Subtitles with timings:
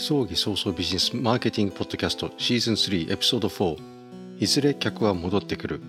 [0.00, 3.76] 葬儀早々ビジネスマーケティングポッドキャストシーズン3エピソード4
[4.38, 5.80] いずれ客は戻ってくる。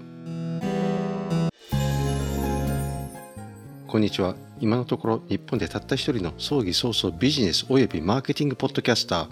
[3.86, 4.34] こんにちは。
[4.60, 9.28] 今のところ日本でたった一人の葬儀早々ビジネスおよびマーケティングポッドキャスター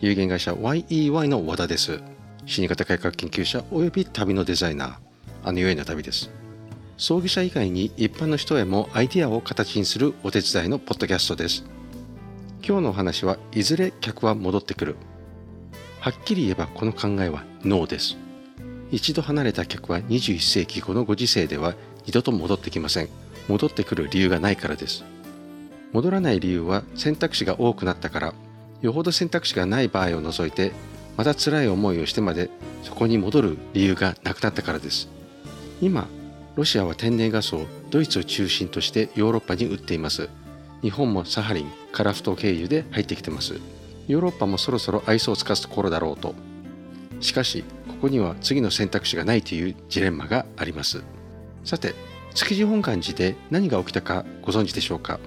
[0.00, 2.00] 有限会社 YEY の和田です。
[2.46, 4.94] 死に方改革研究者および旅のデザイナー
[5.44, 6.30] あのよいな旅です。
[6.96, 11.81] 葬儀者以外に一般の人へもアイデアを形にするお手伝いのポッドキャストです。
[12.64, 14.96] 今日の話はいずれ客は戻ってくる。
[15.98, 18.16] はっきり言えばこの考えはノーです。
[18.92, 21.74] 一度離れた客は21世紀このご時世では
[22.06, 23.08] 二度と戻ってきません。
[23.48, 25.04] 戻ってくる理由がないからです。
[25.92, 28.34] 戻らない理由は選択肢が多くなったから。
[28.80, 30.70] よほど選択肢がない場合を除いて
[31.16, 32.48] また辛い思いをしてまで
[32.84, 35.08] そこに戻る理由がなくなったからです。
[35.80, 36.06] 今
[36.54, 40.28] ロシアは天然ガスをドイツを中心としてヨーロッパに売っています。
[40.80, 43.60] 日本もサハリンカラフト経由で入ってきてます。
[44.08, 46.34] ヨーロッパもそろそろ愛想を尽かすところだろうと。
[47.20, 51.04] しかしここには次の選択肢がないというジレンマがあります。
[51.64, 51.94] さて
[52.34, 55.20] 築地本願寺で何が起きたかご存知でしょうか？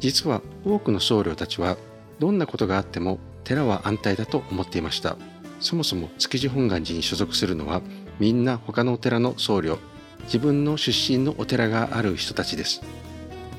[0.00, 1.76] 実は多くの僧侶たちは
[2.18, 5.16] どんなことがあっても寺は安泰だと思っていました。
[5.60, 7.82] そもそも築地本願寺に所属するのは
[8.20, 9.78] みんな他のお寺の僧侶
[10.24, 12.80] 自分の出身のお寺がある人たちです。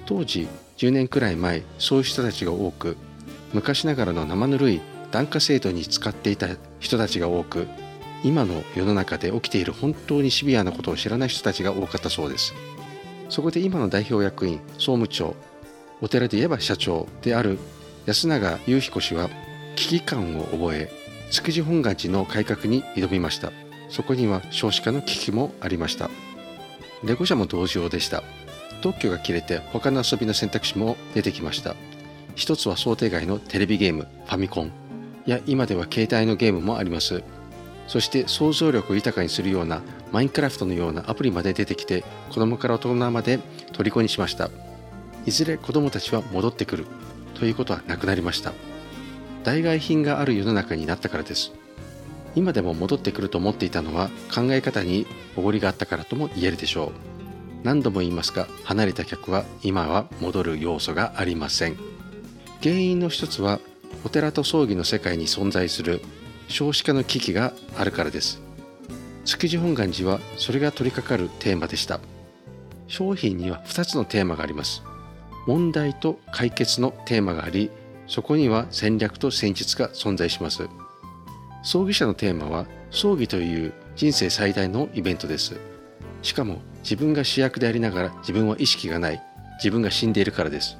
[0.06, 0.48] 当時
[0.80, 2.96] 10年くらい前そういう人たちが多く
[3.54, 6.48] 昔ながらの生ぬるい檀家制度に使っていた
[6.80, 7.68] 人たちが多く
[8.24, 12.54] 今の世の中で起きている本当にシビアなことを知らない人たちが多かったそうです。
[13.28, 15.36] そこで今の代表役員総務長
[16.02, 17.60] お寺で言えば社長である
[18.06, 19.30] 安永雄彦氏は
[19.76, 20.92] 危機感を覚え
[21.30, 23.52] 築地本願寺の改革に挑みました。
[23.90, 26.10] そこには少子化の危機もありました。
[27.04, 28.24] レゴ社も同様でした。
[28.82, 31.76] 特許が切れて他の遊びの選択肢も出てきました。
[32.36, 34.72] 一つは想定外のテレビゲームファミコン。
[35.26, 37.24] や今では携帯のゲームもあります。
[37.88, 39.82] そして想像力を豊かにするような
[40.12, 43.40] マインクラフトのようなアプリまで出てきて子供から大人まで
[43.74, 44.50] 虜にしました。
[45.26, 46.86] いずれ子供たちは戻ってくる
[47.34, 48.54] ということはなくなりました。
[49.44, 51.52] 代替品がある世の中になったからです。
[52.36, 57.19] 今でも戻ってくると思っていたのは考え方におごりがあったからとも言えるでしょう。
[57.64, 61.78] 何度も言いますが離れた客は今は戻る要素がありません。
[62.62, 63.60] 原因の一つは
[64.04, 66.02] お寺と葬儀の世界に存在する
[66.48, 68.42] 少子化の危機があるからです。
[69.26, 72.00] 築地本願寺はそれが取り掛かるテーマでした。
[72.88, 74.84] 商品には2つのテーマがあります。
[75.46, 77.72] 問題と解決のテーマがあり
[78.08, 80.68] そこには戦略と戦術が存在します。
[81.64, 85.69] 葬儀者のテーマは葬儀という人生最大のイベントです。
[86.22, 89.22] しかも自分が主役でありながら自分は意識がない。
[89.58, 90.78] 自分が死んでいるからです。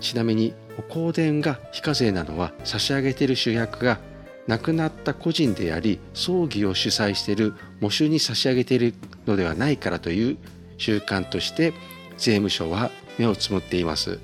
[0.00, 3.98] ちなみにお香典が非課税なのは差し上げている主役が
[4.46, 8.94] 亡くなった個人であり葬儀を主催している喪主に差し上げている
[9.26, 10.36] のではないからという
[10.76, 11.72] 習慣として
[12.18, 14.18] 税務署は目をつむっています。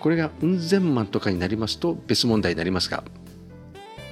[0.00, 3.04] これがうん千万とかになりますと別問題になりますが。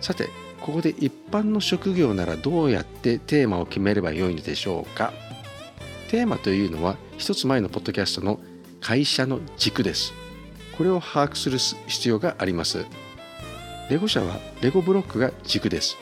[0.01, 0.29] さて
[0.61, 5.13] ここで一般の職業ならどうやってテーマを決めればよいのでしょうか？
[6.13, 8.39] テーマというのは一つ前のポッドキャストの
[8.83, 10.13] 会社の軸です。
[10.77, 11.57] これを把握する
[11.87, 12.85] 必要があります。
[13.89, 15.97] レゴ社はレゴブロックが軸です。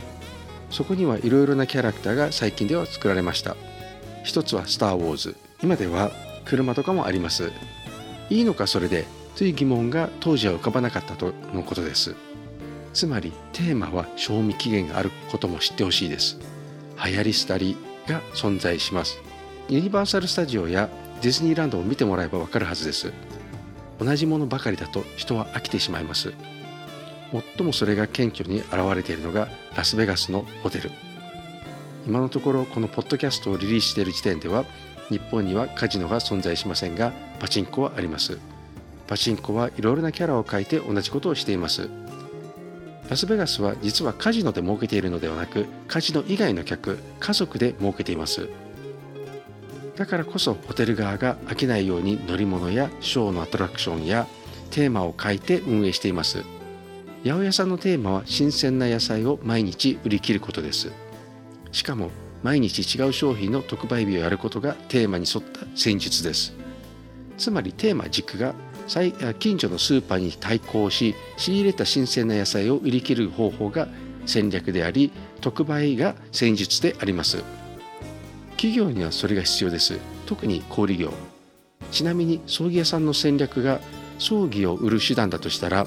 [0.68, 3.54] そこにはいろいろなキャラクターが最近では作られました。
[4.24, 5.36] 一つはスター・ウォーズ。
[5.62, 6.10] 今では
[6.44, 7.52] 車とかもあります。
[8.30, 9.06] いいのかそれで
[9.36, 12.16] という疑問が当時は浮かばなかったとのことです。
[12.92, 16.36] つまりテーマは賞味期限があることも知ってほしいです。
[16.96, 17.76] 流行り廃り
[18.08, 19.29] が存在します。
[19.70, 20.90] ユニバーサル・スタジオや
[21.22, 23.12] ディズニーランドを見てもらえばわかるはずです。
[24.00, 26.32] 同じものばかりだと人は飽きてしまいます。
[27.56, 30.90] 最もそれが顕著に現れているのがラスベガスのホテル。
[32.04, 34.64] 今のところこのポッドキャストをリリースしている時点では
[35.08, 38.40] 日本にはカジノが存在しませんがパチンコはあります。
[39.06, 41.88] パチンコはいろいろなキャラを描いて同じことをしています。
[43.08, 48.48] ラスベガスは実はカジノで儲けているのではなくカジノ以外の客家族で儲けています。
[50.00, 54.26] だからこそホテル側が飽きないように乗り物やショーのアトラクションや
[54.70, 56.38] テーマを書いて運営しています。
[57.22, 60.90] 八百屋さんのテーマは新鮮な野菜を毎日売り切ることです。
[61.70, 62.08] しかも
[62.42, 66.54] 毎日違う商品の特売日をやることがテーマに沿った戦術です。
[67.36, 68.54] つまりテーマ軸が
[69.38, 73.86] 近所のスーパーに対抗し仕入れた新鮮な野菜を売り切る方法が
[74.24, 75.12] 戦略であり
[75.42, 77.59] 特売が戦術であります。
[78.60, 79.98] 企業にはそれが必要です。
[80.26, 81.14] 特に小売業。
[81.90, 83.80] ちなみに葬儀屋さんの戦略が
[84.18, 85.86] 葬儀を売る手段だとしたら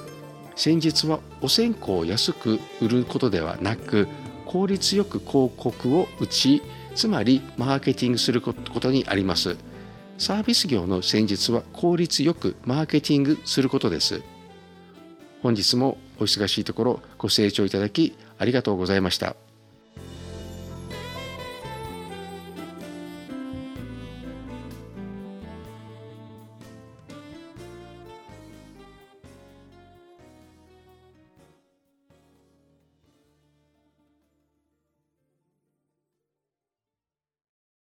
[0.56, 4.08] 先日はお線香を安く売ることではなく
[4.48, 6.64] 効率よく広告を打ち
[6.96, 9.56] つまりマーケティングすることにあります。
[10.18, 14.24] サービス業の戦術は効率よくマーケティングすることです。
[15.44, 19.36] 本日もお忙しいところご清聴いただきありがとうございました。